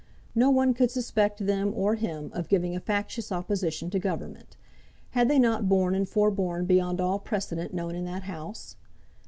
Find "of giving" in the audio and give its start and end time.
2.33-2.75